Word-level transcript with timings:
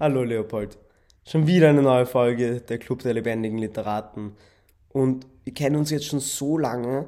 Hallo 0.00 0.22
Leopold. 0.22 0.78
Schon 1.26 1.46
wieder 1.46 1.68
eine 1.68 1.82
neue 1.82 2.06
Folge 2.06 2.62
der 2.62 2.78
Club 2.78 3.02
der 3.02 3.12
lebendigen 3.12 3.58
Literaten. 3.58 4.34
Und 4.88 5.26
wir 5.44 5.52
kennen 5.52 5.76
uns 5.76 5.90
jetzt 5.90 6.06
schon 6.06 6.20
so 6.20 6.56
lange 6.56 7.06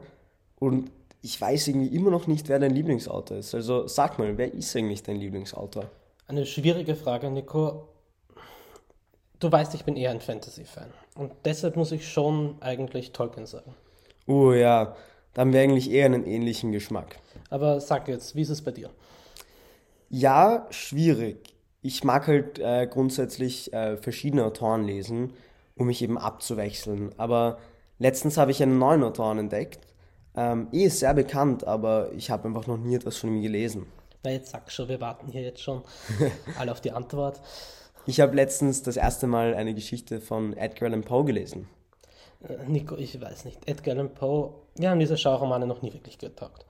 und 0.58 0.90
ich 1.22 1.40
weiß 1.40 1.68
irgendwie 1.68 1.96
immer 1.96 2.10
noch 2.10 2.26
nicht, 2.26 2.50
wer 2.50 2.58
dein 2.58 2.74
Lieblingsautor 2.74 3.38
ist. 3.38 3.54
Also 3.54 3.86
sag 3.86 4.18
mal, 4.18 4.36
wer 4.36 4.52
ist 4.52 4.76
eigentlich 4.76 5.02
dein 5.02 5.16
Lieblingsautor? 5.16 5.86
Eine 6.28 6.44
schwierige 6.44 6.94
Frage, 6.94 7.30
Nico. 7.30 7.88
Du 9.40 9.50
weißt, 9.50 9.72
ich 9.72 9.86
bin 9.86 9.96
eher 9.96 10.10
ein 10.10 10.20
Fantasy-Fan. 10.20 10.92
Und 11.16 11.32
deshalb 11.46 11.76
muss 11.76 11.92
ich 11.92 12.06
schon 12.06 12.60
eigentlich 12.60 13.12
Tolkien 13.12 13.46
sagen. 13.46 13.74
Oh 14.26 14.52
ja, 14.52 14.94
da 15.32 15.40
haben 15.40 15.54
wir 15.54 15.62
eigentlich 15.62 15.90
eher 15.90 16.04
einen 16.04 16.26
ähnlichen 16.26 16.72
Geschmack. 16.72 17.16
Aber 17.48 17.80
sag 17.80 18.06
jetzt, 18.08 18.36
wie 18.36 18.42
ist 18.42 18.50
es 18.50 18.60
bei 18.60 18.72
dir? 18.72 18.90
Ja, 20.10 20.66
schwierig 20.68 21.51
ich 21.82 22.04
mag 22.04 22.28
halt 22.28 22.58
äh, 22.60 22.86
grundsätzlich 22.86 23.72
äh, 23.72 23.96
verschiedene 23.96 24.44
Autoren 24.44 24.84
lesen, 24.84 25.32
um 25.76 25.88
mich 25.88 26.00
eben 26.00 26.16
abzuwechseln. 26.16 27.10
Aber 27.18 27.58
letztens 27.98 28.38
habe 28.38 28.52
ich 28.52 28.62
einen 28.62 28.78
neuen 28.78 29.02
Autoren 29.02 29.38
entdeckt. 29.38 29.80
Ähm, 30.34 30.68
eh 30.72 30.84
ist 30.84 31.00
sehr 31.00 31.12
bekannt, 31.12 31.66
aber 31.66 32.12
ich 32.12 32.30
habe 32.30 32.48
einfach 32.48 32.66
noch 32.66 32.78
nie 32.78 32.94
etwas 32.94 33.16
von 33.16 33.30
ihm 33.34 33.42
gelesen. 33.42 33.86
Na, 34.24 34.30
jetzt 34.30 34.52
sag 34.52 34.70
schon, 34.70 34.88
wir 34.88 35.00
warten 35.00 35.28
hier 35.30 35.42
jetzt 35.42 35.60
schon 35.60 35.82
alle 36.58 36.70
auf 36.70 36.80
die 36.80 36.92
Antwort. 36.92 37.40
Ich 38.06 38.20
habe 38.20 38.34
letztens 38.34 38.82
das 38.82 38.96
erste 38.96 39.26
Mal 39.26 39.54
eine 39.54 39.74
Geschichte 39.74 40.20
von 40.20 40.56
Edgar 40.56 40.88
Allan 40.88 41.02
Poe 41.02 41.24
gelesen. 41.24 41.68
Äh, 42.48 42.68
Nico, 42.68 42.96
ich 42.96 43.20
weiß 43.20 43.44
nicht. 43.44 43.68
Edgar 43.68 43.94
Allan 43.94 44.14
Poe, 44.14 44.54
wir 44.76 44.90
haben 44.90 45.00
diese 45.00 45.18
Schauromane 45.18 45.66
noch 45.66 45.82
nie 45.82 45.92
wirklich 45.92 46.18
getaugt. 46.18 46.64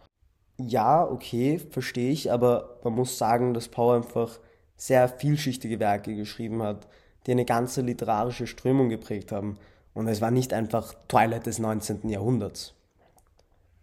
Ja, 0.59 1.07
okay, 1.07 1.59
verstehe 1.59 2.13
ich, 2.13 2.33
aber 2.33 2.79
man 2.83 2.95
muss 2.95 3.19
sagen, 3.19 3.53
dass 3.53 3.69
Poe 3.69 3.97
einfach 3.97 4.39
sehr 4.87 5.09
vielschichtige 5.09 5.79
Werke 5.79 6.17
geschrieben 6.17 6.61
hat, 6.61 6.89
die 7.27 7.31
eine 7.31 7.45
ganze 7.45 7.83
literarische 7.83 8.49
Strömung 8.49 8.89
geprägt 8.89 9.31
haben. 9.31 9.57
Und 9.95 10.09
es 10.09 10.21
war 10.21 10.33
nicht 10.33 10.53
einfach 10.53 10.95
Twilight 11.07 11.47
des 11.47 11.61
19. 11.61 12.09
Jahrhunderts. 12.09 12.75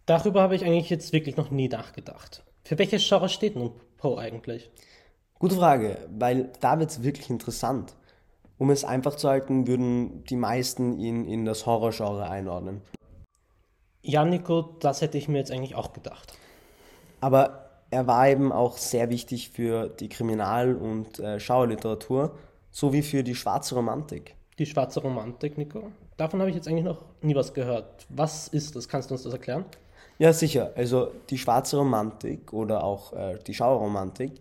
Darüber 0.04 0.42
habe 0.42 0.56
ich 0.56 0.64
eigentlich 0.64 0.90
jetzt 0.90 1.14
wirklich 1.14 1.38
noch 1.38 1.50
nie 1.50 1.68
nachgedacht. 1.68 2.44
Für 2.64 2.76
welches 2.78 3.08
Genre 3.08 3.30
steht 3.30 3.56
nun 3.56 3.72
Poe 3.96 4.18
eigentlich? 4.18 4.70
Gute 5.38 5.56
Frage, 5.56 5.96
weil 6.10 6.50
da 6.60 6.78
wird 6.78 6.90
es 6.90 7.02
wirklich 7.02 7.30
interessant. 7.30 7.94
Um 8.58 8.68
es 8.68 8.84
einfach 8.84 9.14
zu 9.14 9.30
halten, 9.30 9.66
würden 9.66 10.24
die 10.24 10.36
meisten 10.36 10.98
ihn 10.98 11.24
in 11.24 11.46
das 11.46 11.64
Horrorgenre 11.64 12.28
einordnen. 12.28 12.82
Ja, 14.02 14.26
Nico, 14.26 14.76
das 14.80 15.00
hätte 15.00 15.16
ich 15.16 15.28
mir 15.28 15.38
jetzt 15.38 15.50
eigentlich 15.50 15.76
auch 15.76 15.94
gedacht. 15.94 16.34
Aber 17.22 17.59
er 17.90 18.06
war 18.06 18.28
eben 18.28 18.52
auch 18.52 18.76
sehr 18.78 19.10
wichtig 19.10 19.50
für 19.50 19.88
die 19.88 20.08
Kriminal- 20.08 20.76
und 20.76 21.18
äh, 21.18 21.40
Schauerliteratur 21.40 22.36
sowie 22.70 23.02
für 23.02 23.22
die 23.22 23.34
schwarze 23.34 23.74
Romantik. 23.74 24.36
Die 24.58 24.66
schwarze 24.66 25.00
Romantik, 25.00 25.58
Nico? 25.58 25.90
Davon 26.16 26.40
habe 26.40 26.50
ich 26.50 26.56
jetzt 26.56 26.68
eigentlich 26.68 26.84
noch 26.84 27.04
nie 27.22 27.34
was 27.34 27.52
gehört. 27.52 28.06
Was 28.10 28.48
ist 28.48 28.76
das? 28.76 28.88
Kannst 28.88 29.10
du 29.10 29.14
uns 29.14 29.24
das 29.24 29.32
erklären? 29.32 29.64
Ja, 30.18 30.32
sicher. 30.32 30.72
Also 30.76 31.12
die 31.30 31.38
schwarze 31.38 31.78
Romantik 31.78 32.52
oder 32.52 32.84
auch 32.84 33.12
äh, 33.14 33.38
die 33.46 33.54
Schauerromantik 33.54 34.32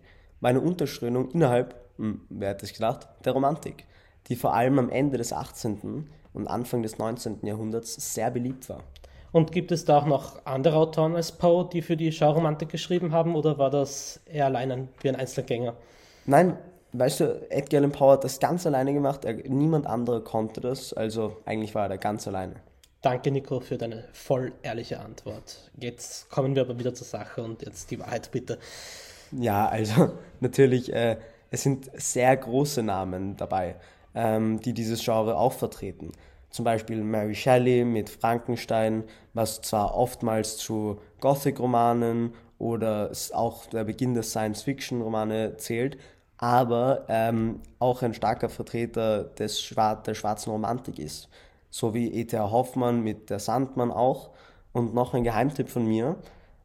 war 0.41 0.49
eine 0.49 0.61
Unterströmung 0.61 1.31
innerhalb, 1.31 1.75
hm, 1.97 2.21
wer 2.29 2.49
hätte 2.49 2.65
es 2.65 2.73
gedacht, 2.73 3.07
der 3.23 3.33
Romantik, 3.33 3.85
die 4.27 4.35
vor 4.35 4.53
allem 4.53 4.77
am 4.77 4.89
Ende 4.89 5.17
des 5.17 5.33
18. 5.33 6.09
und 6.33 6.47
Anfang 6.47 6.83
des 6.83 6.97
19. 6.97 7.39
Jahrhunderts 7.43 8.13
sehr 8.13 8.29
beliebt 8.29 8.69
war. 8.69 8.83
Und 9.31 9.51
gibt 9.51 9.71
es 9.71 9.85
da 9.85 9.99
auch 9.99 10.05
noch 10.05 10.45
andere 10.45 10.77
Autoren 10.77 11.15
als 11.15 11.31
Poe, 11.31 11.67
die 11.71 11.81
für 11.81 11.95
die 11.95 12.11
Schauromantik 12.11 12.69
geschrieben 12.69 13.11
haben, 13.11 13.35
oder 13.35 13.57
war 13.57 13.69
das 13.69 14.19
eher 14.25 14.45
allein 14.45 14.71
ein, 14.71 14.89
wie 15.01 15.09
ein 15.09 15.15
Einzelgänger? 15.15 15.75
Nein, 16.25 16.57
weißt 16.93 17.19
du, 17.19 17.51
Edgar 17.51 17.79
Allan 17.79 17.91
Poe 17.91 18.13
hat 18.13 18.23
das 18.23 18.39
ganz 18.39 18.65
alleine 18.65 18.93
gemacht. 18.93 19.25
Er, 19.25 19.33
niemand 19.33 19.85
anderer 19.85 20.23
konnte 20.23 20.61
das, 20.61 20.93
also 20.93 21.37
eigentlich 21.45 21.75
war 21.75 21.83
er 21.83 21.89
da 21.89 21.97
ganz 21.97 22.27
alleine. 22.27 22.55
Danke, 23.01 23.31
Nico, 23.31 23.61
für 23.61 23.77
deine 23.77 24.03
voll 24.11 24.51
ehrliche 24.61 24.99
Antwort. 24.99 25.71
Jetzt 25.77 26.29
kommen 26.29 26.55
wir 26.55 26.63
aber 26.63 26.77
wieder 26.79 26.93
zur 26.93 27.07
Sache 27.07 27.41
und 27.41 27.61
jetzt 27.61 27.91
die 27.91 27.99
Wahrheit 27.99 28.29
bitte. 28.31 28.59
Ja, 29.31 29.67
also 29.67 30.11
natürlich, 30.41 30.91
äh, 30.91 31.17
es 31.51 31.63
sind 31.63 31.89
sehr 31.93 32.35
große 32.35 32.83
Namen 32.83 33.37
dabei, 33.37 33.75
ähm, 34.15 34.59
die 34.59 34.73
dieses 34.73 35.03
Genre 35.03 35.37
auch 35.37 35.53
vertreten. 35.53 36.11
Zum 36.49 36.65
Beispiel 36.65 37.03
Mary 37.03 37.35
Shelley 37.35 37.85
mit 37.85 38.09
Frankenstein, 38.09 39.03
was 39.33 39.61
zwar 39.61 39.95
oftmals 39.95 40.57
zu 40.57 40.99
Gothic-Romanen 41.21 42.33
oder 42.57 43.11
auch 43.33 43.65
der 43.67 43.83
Beginn 43.83 44.13
der 44.13 44.23
Science-Fiction-Romane 44.23 45.57
zählt, 45.57 45.97
aber 46.37 47.05
ähm, 47.07 47.61
auch 47.79 48.01
ein 48.01 48.13
starker 48.13 48.49
Vertreter 48.49 49.25
des 49.25 49.61
Schwar 49.61 50.01
der 50.01 50.13
schwarzen 50.13 50.51
Romantik 50.51 50.97
ist. 50.97 51.29
So 51.69 51.93
wie 51.93 52.11
E.T.A. 52.13 52.49
Hoffmann 52.49 53.03
mit 53.03 53.29
Der 53.29 53.39
Sandmann 53.39 53.91
auch. 53.91 54.31
Und 54.71 54.93
noch 54.93 55.13
ein 55.13 55.23
Geheimtipp 55.23 55.67
von 55.67 55.85
mir, 55.85 56.17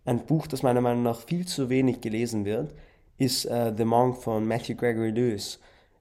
ein 0.04 0.26
Buch, 0.26 0.46
das 0.46 0.62
meiner 0.62 0.82
Meinung 0.82 1.02
nach 1.02 1.20
viel 1.20 1.46
zu 1.46 1.70
wenig 1.70 2.00
gelesen 2.00 2.44
wird, 2.44 2.74
ist 3.16 3.46
äh, 3.46 3.72
The 3.76 3.84
Monk 3.84 4.18
von 4.18 4.46
Matthew 4.46 4.76
Gregory 4.76 5.10
Lewis, 5.10 5.58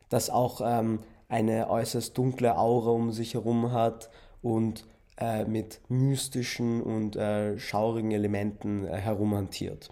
das 0.10 0.30
auch 0.30 0.62
ähm, 0.64 1.00
eine 1.34 1.68
äußerst 1.68 2.16
dunkle 2.16 2.58
Aura 2.58 2.92
um 2.92 3.12
sich 3.12 3.34
herum 3.34 3.72
hat 3.72 4.12
und 4.44 4.86
äh, 5.18 5.46
mit 5.46 5.82
mystischen 5.90 6.82
und 6.84 7.16
äh, 7.16 7.58
schaurigen 7.58 8.12
Elementen 8.12 8.86
äh, 8.86 8.98
herumhantiert. 8.98 9.90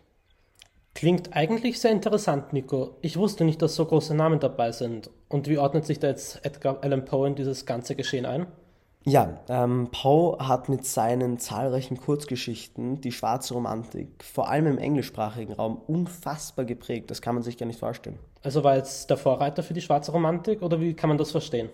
Klingt 0.94 1.36
eigentlich 1.36 1.80
sehr 1.80 1.92
interessant, 1.92 2.54
Nico. 2.54 2.98
Ich 3.02 3.18
wusste 3.18 3.44
nicht, 3.44 3.62
dass 3.62 3.76
so 3.76 3.86
große 3.86 4.14
Namen 4.14 4.40
dabei 4.40 4.72
sind. 4.72 5.10
Und 5.30 5.48
wie 5.48 5.58
ordnet 5.58 5.86
sich 5.86 5.98
da 5.98 6.10
jetzt 6.10 6.46
Edgar 6.46 6.84
Allan 6.84 7.06
Poe 7.06 7.28
in 7.28 7.36
dieses 7.36 7.66
ganze 7.66 7.96
Geschehen 7.96 8.28
ein? 8.28 8.46
Ja, 9.04 9.40
ähm, 9.50 9.90
Poe 9.92 10.38
hat 10.48 10.70
mit 10.70 10.86
seinen 10.86 11.40
zahlreichen 11.40 11.98
Kurzgeschichten 11.98 13.02
die 13.02 13.12
schwarze 13.12 13.56
Romantik, 13.56 14.24
vor 14.24 14.48
allem 14.50 14.68
im 14.68 14.78
englischsprachigen 14.78 15.54
Raum, 15.54 15.82
unfassbar 15.88 16.66
geprägt. 16.66 17.10
Das 17.10 17.22
kann 17.22 17.34
man 17.34 17.44
sich 17.44 17.58
gar 17.58 17.66
nicht 17.66 17.80
vorstellen. 17.80 18.20
Also 18.44 18.64
war 18.64 18.76
jetzt 18.76 19.10
der 19.10 19.18
Vorreiter 19.18 19.64
für 19.64 19.74
die 19.74 19.82
schwarze 19.82 20.12
Romantik 20.12 20.62
oder 20.62 20.80
wie 20.80 20.94
kann 20.94 21.08
man 21.08 21.18
das 21.18 21.32
verstehen? 21.32 21.70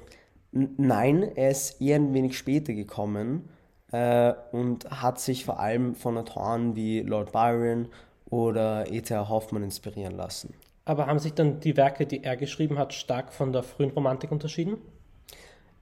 N 0.54 0.74
nein, 0.78 1.24
er 1.36 1.52
ist 1.52 1.82
eher 1.82 1.98
ein 1.98 2.14
wenig 2.14 2.38
später 2.38 2.74
gekommen 2.74 3.50
äh, 3.92 4.34
und 4.54 4.90
hat 4.90 5.20
sich 5.20 5.44
vor 5.44 5.60
allem 5.60 5.96
von 5.96 6.18
Autoren 6.18 6.78
wie 6.78 7.02
Lord 7.02 7.34
Byron 7.34 7.90
oder 8.30 8.90
E.T.A. 8.90 9.28
Hoffmann 9.28 9.64
inspirieren 9.64 10.16
lassen. 10.16 10.54
Aber 10.86 11.08
haben 11.08 11.20
sich 11.20 11.34
dann 11.34 11.60
die 11.60 11.76
Werke, 11.76 12.06
die 12.06 12.24
er 12.24 12.38
geschrieben 12.38 12.80
hat, 12.80 12.94
stark 12.94 13.34
von 13.34 13.52
der 13.52 13.64
frühen 13.64 13.92
Romantik 13.92 14.32
unterschieden? 14.32 14.78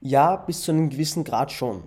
Ja, 0.00 0.36
bis 0.36 0.62
zu 0.62 0.72
einem 0.72 0.90
gewissen 0.90 1.24
Grad 1.24 1.52
schon. 1.52 1.82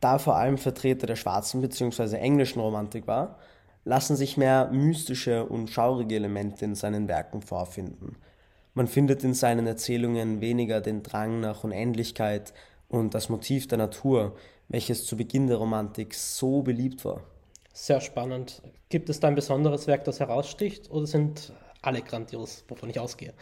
Da 0.00 0.18
vor 0.18 0.36
allem 0.36 0.58
Vertreter 0.58 1.06
der 1.06 1.16
schwarzen 1.16 1.60
bzw. 1.60 2.16
englischen 2.16 2.60
Romantik 2.60 3.06
war, 3.06 3.38
lassen 3.84 4.16
sich 4.16 4.36
mehr 4.36 4.68
mystische 4.70 5.44
und 5.44 5.68
schaurige 5.68 6.16
Elemente 6.16 6.64
in 6.64 6.74
seinen 6.74 7.08
Werken 7.08 7.42
vorfinden. 7.42 8.16
Man 8.74 8.86
findet 8.86 9.22
in 9.22 9.34
seinen 9.34 9.66
Erzählungen 9.66 10.40
weniger 10.40 10.80
den 10.80 11.02
Drang 11.02 11.40
nach 11.40 11.64
Unendlichkeit 11.64 12.52
und 12.88 13.14
das 13.14 13.28
Motiv 13.28 13.68
der 13.68 13.78
Natur, 13.78 14.34
welches 14.68 15.04
zu 15.04 15.16
Beginn 15.16 15.46
der 15.46 15.58
Romantik 15.58 16.14
so 16.14 16.62
beliebt 16.62 17.04
war. 17.04 17.22
Sehr 17.72 18.00
spannend. 18.00 18.62
Gibt 18.88 19.08
es 19.08 19.20
da 19.20 19.28
ein 19.28 19.34
besonderes 19.34 19.86
Werk, 19.86 20.04
das 20.04 20.20
heraussticht 20.20 20.90
oder 20.90 21.06
sind 21.06 21.52
alle 21.80 22.02
grandios, 22.02 22.64
wovon 22.68 22.90
ich 22.90 23.00
ausgehe? 23.00 23.34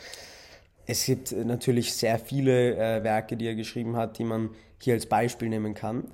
Es 0.87 1.05
gibt 1.05 1.33
natürlich 1.33 1.95
sehr 1.95 2.19
viele 2.19 2.77
äh, 2.77 3.05
Werke, 3.05 3.37
die 3.37 3.47
er 3.47 3.55
geschrieben 3.55 3.97
hat, 3.97 4.19
die 4.19 4.25
man 4.25 4.51
hier 4.83 4.95
als 4.95 5.07
Beispiel 5.07 5.49
nehmen 5.49 5.75
kann. 5.75 6.09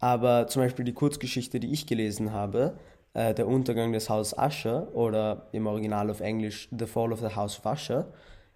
Aber 0.00 0.46
zum 0.48 0.62
Beispiel 0.62 0.84
die 0.84 0.92
Kurzgeschichte, 0.92 1.60
die 1.60 1.72
ich 1.72 1.86
gelesen 1.86 2.32
habe, 2.32 2.78
äh, 3.14 3.34
Der 3.34 3.48
Untergang 3.48 3.92
des 3.92 4.08
Hauses 4.08 4.38
Usher 4.38 4.94
oder 4.94 5.48
im 5.52 5.66
Original 5.66 6.10
auf 6.10 6.20
Englisch 6.20 6.68
The 6.76 6.86
Fall 6.86 7.12
of 7.12 7.20
the 7.20 7.34
House 7.34 7.58
of 7.58 7.66
Usher, 7.66 8.12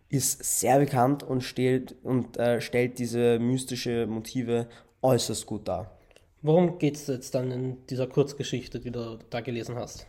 ist 0.08 0.44
sehr 0.60 0.78
bekannt 0.78 1.22
und, 1.22 1.42
stellt, 1.42 1.96
und 2.02 2.36
äh, 2.36 2.60
stellt 2.60 2.98
diese 2.98 3.38
mystische 3.38 4.06
Motive 4.06 4.68
äußerst 5.00 5.46
gut 5.46 5.66
dar. 5.66 5.98
Worum 6.42 6.78
geht 6.78 6.96
es 6.96 7.06
jetzt 7.06 7.34
dann 7.34 7.50
in 7.50 7.86
dieser 7.86 8.06
Kurzgeschichte, 8.06 8.78
die 8.78 8.90
du 8.90 9.18
da 9.30 9.40
gelesen 9.40 9.76
hast? 9.76 10.06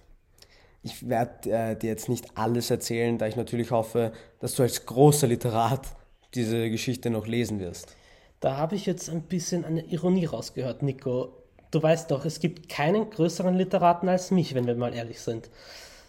Ich 0.84 1.08
werde 1.08 1.50
äh, 1.50 1.76
dir 1.76 1.90
jetzt 1.90 2.10
nicht 2.10 2.38
alles 2.38 2.70
erzählen, 2.70 3.18
da 3.18 3.26
ich 3.26 3.36
natürlich 3.36 3.72
hoffe, 3.72 4.12
dass 4.40 4.54
du 4.56 4.64
als 4.64 4.86
großer 4.86 5.28
Literat 5.28 5.88
diese 6.36 6.70
Geschichte 6.70 7.10
noch 7.10 7.26
lesen 7.26 7.60
wirst. 7.60 7.96
Da 8.42 8.58
habe 8.58 8.76
ich 8.76 8.86
jetzt 8.86 9.10
ein 9.10 9.22
bisschen 9.22 9.64
eine 9.64 9.82
Ironie 9.86 10.26
rausgehört, 10.26 10.84
Nico. 10.84 11.30
Du 11.72 11.82
weißt 11.82 12.12
doch, 12.12 12.26
es 12.26 12.40
gibt 12.40 12.68
keinen 12.68 13.10
größeren 13.10 13.56
Literaten 13.56 14.10
als 14.10 14.32
mich, 14.32 14.54
wenn 14.54 14.68
wir 14.68 14.76
mal 14.76 14.94
ehrlich 14.94 15.22
sind. 15.22 15.50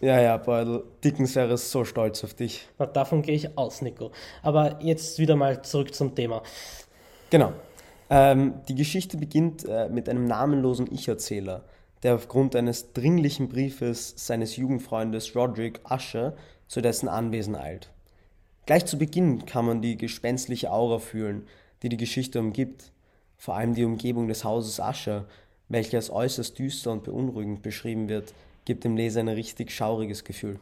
Ja, 0.01 0.19
ja, 0.19 0.35
Beudel, 0.35 0.83
Dickens 1.03 1.35
wäre 1.35 1.57
so 1.57 1.85
stolz 1.85 2.23
auf 2.25 2.33
dich. 2.33 2.67
Na, 2.77 2.85
davon 2.85 3.21
gehe 3.21 3.35
ich 3.35 3.57
aus, 3.57 3.81
Nico. 3.81 4.11
Aber 4.43 4.79
jetzt 4.81 5.17
wieder 5.17 5.37
mal 5.37 5.61
zurück 5.61 5.95
zum 5.95 6.13
Thema. 6.13 6.43
Genau. 7.29 7.53
Ähm, 8.09 8.55
die 8.67 8.75
Geschichte 8.75 9.17
beginnt 9.17 9.65
äh, 9.67 9.89
mit 9.89 10.09
einem 10.09 10.25
namenlosen 10.25 10.91
Ich-Erzähler, 10.91 11.63
der 12.05 12.13
aufgrund 12.13 12.55
eines 12.55 12.93
dringlichen 12.93 13.49
Briefes 13.49 14.13
seines 14.15 14.57
Jugendfreundes 14.57 15.35
Roderick 15.35 15.79
Usher 15.89 16.35
zu 16.67 16.79
dessen 16.81 17.09
Anwesen 17.09 17.55
eilt. 17.55 17.91
Gleich 18.67 18.85
zu 18.85 18.99
Beginn 18.99 19.47
kann 19.47 19.65
man 19.65 19.81
die 19.81 19.97
gespenstliche 19.97 20.71
Aura 20.71 20.99
fühlen, 20.99 21.47
die 21.81 21.89
die 21.89 21.97
Geschichte 21.97 22.39
umgibt. 22.39 22.91
Vor 23.37 23.55
allem 23.55 23.73
die 23.73 23.85
Umgebung 23.85 24.27
des 24.27 24.43
Hauses 24.43 24.79
Ascher, 24.79 25.25
welche 25.67 25.97
als 25.97 26.11
äußerst 26.11 26.59
düster 26.59 26.91
und 26.91 27.05
beunruhigend 27.05 27.63
beschrieben 27.63 28.07
wird, 28.07 28.35
gibt 28.65 28.83
dem 28.83 28.95
Leser 28.95 29.21
ein 29.21 29.27
richtig 29.27 29.71
schauriges 29.71 30.23
Gefühl. 30.23 30.59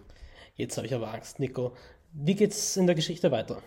Jetzt 0.55 0.77
habe 0.77 0.87
ich 0.87 0.93
aber 0.93 1.13
Angst, 1.13 1.39
Nico. 1.39 1.73
Wie 2.13 2.35
geht's 2.35 2.77
in 2.77 2.85
der 2.85 2.95
Geschichte 2.95 3.31
weiter? 3.31 3.61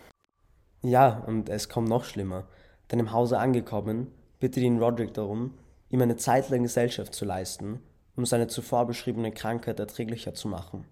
Ja, 0.81 1.23
und 1.27 1.47
es 1.47 1.69
kommt 1.69 1.89
noch 1.89 2.05
schlimmer. 2.05 2.47
Denn 2.91 2.97
im 2.97 3.11
Hause 3.11 3.37
angekommen, 3.37 4.07
bittet 4.39 4.63
ihn 4.63 4.79
Roderick 4.79 5.13
darum, 5.13 5.53
ihm 5.89 6.01
eine 6.01 6.17
Zeit 6.17 6.49
lang 6.49 6.63
Gesellschaft 6.63 7.13
zu 7.13 7.25
leisten, 7.25 7.79
um 8.15 8.25
seine 8.25 8.47
zuvor 8.47 8.85
beschriebene 8.87 9.31
Krankheit 9.31 9.79
erträglicher 9.79 10.33
zu 10.33 10.47
machen. 10.47 10.85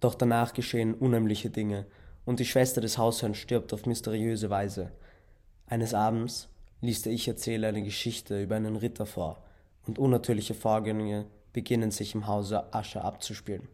Doch 0.00 0.14
danach 0.14 0.52
geschehen 0.52 0.94
unheimliche 0.94 1.50
Dinge, 1.50 1.86
und 2.26 2.38
die 2.38 2.46
Schwester 2.46 2.80
des 2.80 2.98
Hausherrn 2.98 3.34
stirbt 3.34 3.72
auf 3.72 3.86
mysteriöse 3.86 4.50
Weise. 4.50 4.92
Eines 5.66 5.94
Abends 5.94 6.48
liest 6.80 7.06
der 7.06 7.12
Ich-Erzähler 7.12 7.68
eine 7.68 7.82
Geschichte 7.82 8.42
über 8.42 8.56
einen 8.56 8.76
Ritter 8.76 9.06
vor, 9.06 9.42
und 9.86 9.98
unnatürliche 9.98 10.54
Vorgänge 10.54 11.26
beginnen 11.52 11.90
sich 11.90 12.14
im 12.14 12.26
Hause 12.26 12.72
Ascher 12.72 13.04
abzuspielen. 13.04 13.68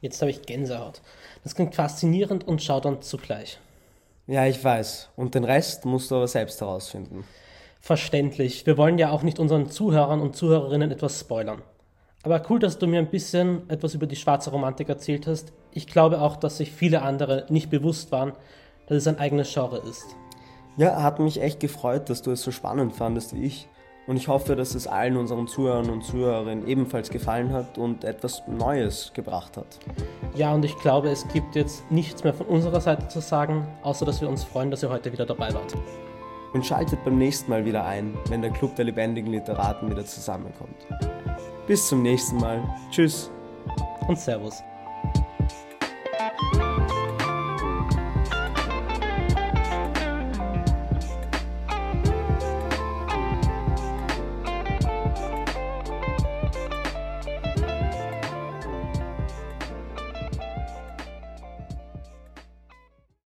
Jetzt 0.00 0.20
habe 0.22 0.30
ich 0.30 0.42
Gänsehaut. 0.42 1.02
Das 1.44 1.54
klingt 1.54 1.74
faszinierend 1.74 2.46
und 2.48 2.62
schaudernd 2.62 3.04
zugleich. 3.04 3.58
Ja, 4.26 4.46
ich 4.46 4.62
weiß. 4.62 5.10
Und 5.16 5.34
den 5.34 5.44
Rest 5.44 5.84
musst 5.84 6.10
du 6.10 6.16
aber 6.16 6.28
selbst 6.28 6.60
herausfinden. 6.60 7.24
Verständlich. 7.80 8.66
Wir 8.66 8.76
wollen 8.76 8.98
ja 8.98 9.10
auch 9.10 9.22
nicht 9.22 9.38
unseren 9.38 9.70
Zuhörern 9.70 10.20
und 10.20 10.36
Zuhörerinnen 10.36 10.90
etwas 10.90 11.18
spoilern. 11.18 11.62
Aber 12.22 12.42
cool, 12.50 12.58
dass 12.58 12.78
du 12.78 12.86
mir 12.86 12.98
ein 12.98 13.10
bisschen 13.10 13.68
etwas 13.70 13.94
über 13.94 14.06
die 14.06 14.16
schwarze 14.16 14.50
Romantik 14.50 14.90
erzählt 14.90 15.26
hast. 15.26 15.52
Ich 15.72 15.86
glaube 15.86 16.20
auch, 16.20 16.36
dass 16.36 16.58
sich 16.58 16.70
viele 16.70 17.00
andere 17.02 17.46
nicht 17.48 17.70
bewusst 17.70 18.12
waren, 18.12 18.32
dass 18.86 18.98
es 18.98 19.06
ein 19.06 19.18
eigenes 19.18 19.52
Genre 19.52 19.78
ist. 19.78 20.04
Ja, 20.76 21.02
hat 21.02 21.18
mich 21.18 21.40
echt 21.40 21.60
gefreut, 21.60 22.10
dass 22.10 22.20
du 22.20 22.30
es 22.30 22.42
so 22.42 22.50
spannend 22.50 22.94
fandest 22.94 23.34
wie 23.34 23.44
ich. 23.44 23.68
Und 24.06 24.16
ich 24.16 24.28
hoffe, 24.28 24.56
dass 24.56 24.74
es 24.74 24.86
allen 24.86 25.16
unseren 25.16 25.46
Zuhörern 25.46 25.88
und 25.88 26.02
Zuhörerinnen 26.04 26.66
ebenfalls 26.66 27.10
gefallen 27.10 27.52
hat 27.52 27.78
und 27.78 28.04
etwas 28.04 28.42
Neues 28.46 29.12
gebracht 29.14 29.56
hat. 29.56 29.78
Ja, 30.34 30.52
und 30.52 30.64
ich 30.64 30.76
glaube, 30.78 31.08
es 31.10 31.26
gibt 31.28 31.54
jetzt 31.54 31.90
nichts 31.90 32.24
mehr 32.24 32.34
von 32.34 32.46
unserer 32.46 32.80
Seite 32.80 33.08
zu 33.08 33.20
sagen, 33.20 33.66
außer 33.82 34.04
dass 34.04 34.20
wir 34.20 34.28
uns 34.28 34.44
freuen, 34.44 34.70
dass 34.70 34.82
ihr 34.82 34.90
heute 34.90 35.12
wieder 35.12 35.26
dabei 35.26 35.52
wart. 35.54 35.74
Und 36.52 36.66
schaltet 36.66 37.04
beim 37.04 37.16
nächsten 37.16 37.50
Mal 37.50 37.64
wieder 37.64 37.84
ein, 37.84 38.14
wenn 38.28 38.42
der 38.42 38.50
Club 38.50 38.74
der 38.74 38.86
lebendigen 38.86 39.30
Literaten 39.30 39.90
wieder 39.90 40.04
zusammenkommt. 40.04 40.86
Bis 41.66 41.86
zum 41.88 42.02
nächsten 42.02 42.38
Mal. 42.38 42.62
Tschüss. 42.90 43.30
Und 44.08 44.18
Servus. 44.18 44.62